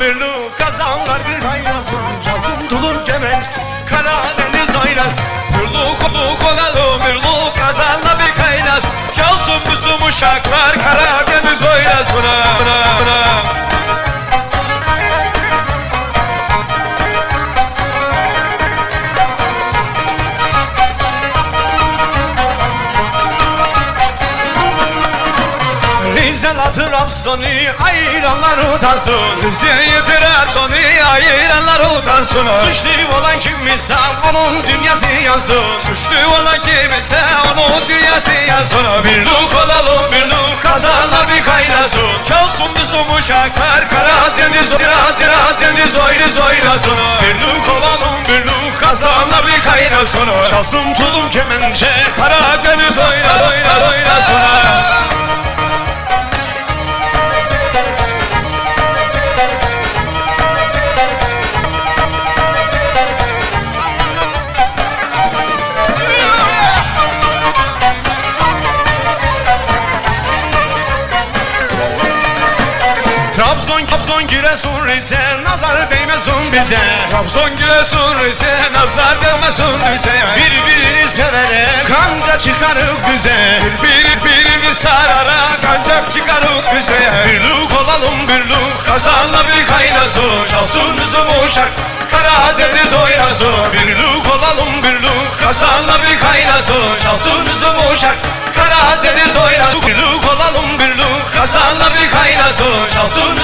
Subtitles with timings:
[0.00, 3.50] birlik kazanlar bir kaynasın Çalsın tulum kemer
[3.90, 8.80] Karadeniz oynasın Birlik olduk olalım birlik kazanla bir kaynar
[9.12, 12.24] Çalsın bizim uşaklar Karadeniz oynasın
[26.38, 29.12] Rize'la Trabzon'u ayıranlar utansın.
[29.42, 32.46] Rize'yi Trabzon'u ayıranlar utansın.
[32.64, 33.94] Suçlu olan kimse
[34.34, 35.62] onun dünyası yansın.
[35.78, 37.16] Suçlu olan kimse
[37.56, 38.84] onun dünyası yansın.
[39.04, 42.24] Birlik olalım birlik kazanla bir kaynasın.
[42.28, 46.98] Çalsın bizim uşaklar Karadeniz Karadeniz oynaz oynasın.
[47.22, 50.28] Birlik olalım birlik Kazanla bir kaynasın.
[50.50, 55.07] Çalsın tulum kemençe Karadeniz oynaz oynaz oynasın
[74.18, 76.78] Trabzon, Giresun, Rize Nazar değmesin bize.
[77.10, 80.12] Trabzon Giresun Rize nazar değmesin bize.
[80.36, 83.36] Birbirini severek kanca çıkarık düze
[83.82, 86.98] Bir birini sararak ancak çıkarıp bize.
[87.28, 91.70] Birlik olalım birlik Kazanla bir kaynasın Çalsın bizim uşak
[92.10, 98.16] Karadeniz oynasın Birlik olalım birlik Kazanla bir kaynasın Çalsın bizim uşak
[98.56, 103.37] Karadeniz oynasın Birlik olalım birlik Kazanla bir kaynasın Çalsın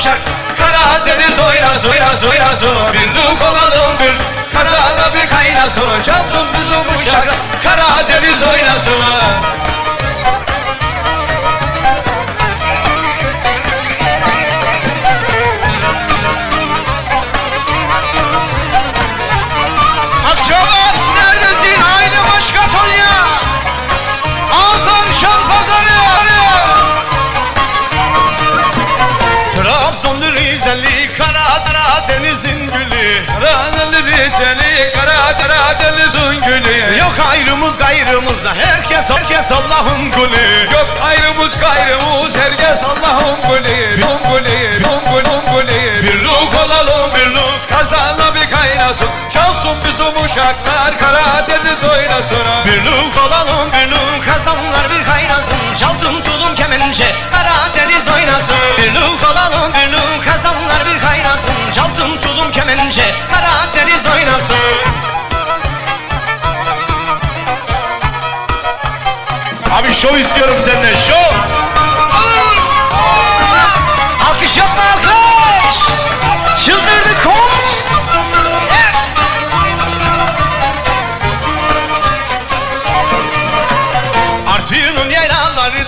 [0.00, 0.18] uşak
[0.58, 4.14] Karadeniz oynasın oynasın oynasın Birlik olalım bir
[4.58, 6.59] Kazanla bir kaynasın Çalsın bizim
[34.20, 36.98] Karadeniz Rizeli Kara Karadeniz'in gülü.
[36.98, 44.84] Yok ayrımız gayrımız herkes herkes Allah'ın gülü Yok ayrımız gayrımız herkes Allah'ın gülü Bum gülü
[44.84, 46.02] bum gülü bum gülü.
[46.02, 52.64] Birlik olalım birlik kazanla bir kaynasın Çalsın bizim uşaklar Karadeniz oynasın.
[52.66, 57.04] Birlik olalım birlik kazanlar bir kaynasın Çalsın tulum kemençe.
[57.32, 57.49] Karadeniz
[69.72, 71.59] Abi şov istiyorum senden şov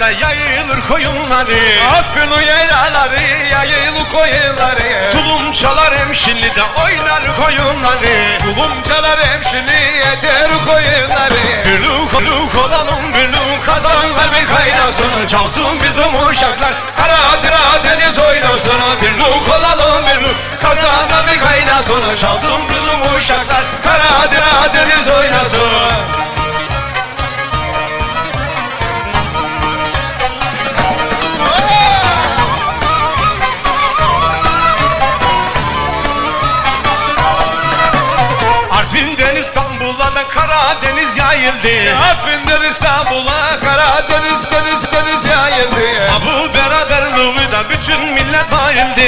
[0.00, 1.58] da yayılır koyunları.
[1.98, 3.22] Akını yaylaları
[3.52, 5.12] yayılı koyunları.
[5.12, 8.38] Tulum çalar hemşinli de oynar koyunları.
[8.38, 9.80] Tulumcalar hemşini
[10.12, 11.64] eder koyunları.
[11.66, 15.26] Birlik oluk olalım birlik kazanlar bir kaynasın.
[15.26, 18.80] Çalsın bizim uşaklar Karadeniz oynasın.
[19.02, 22.16] Birlik olalım birlik kazanlar bir kaynasın.
[22.20, 23.64] Çalsın bizim uşaklar
[39.60, 41.96] İstanbul'a da Karadeniz yayıldı.
[42.10, 45.80] Artvin'den İstanbul'a Karadeniz deniz deniz yayıldı.
[46.26, 49.00] Bu beraberliği da bütün millet bayıldı.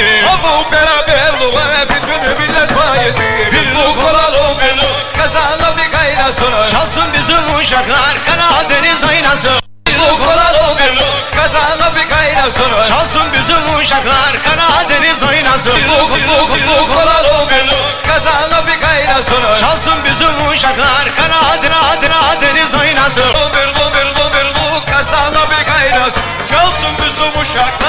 [0.43, 3.21] Bu beraberliğe bütün millet bayıldı.
[3.51, 11.95] Birlik olalım birlik kazanla bir kaynasın Çalsın bizim uşaklar Karadeniz oynasın Birlik olalım birlik kazanla
[11.95, 19.93] bir kaynasın Çalsın bizim uşaklar Karadeniz Birlik birlik birlik olalım birlik kazanla bir kaynasın Çalsın
[20.05, 21.03] bizim uşaklar
[22.33, 23.23] Karadeniz oynasın.
[23.23, 27.82] Birlik birlik birlik kazanla bir kaynasın Çalsın bizim uşaklar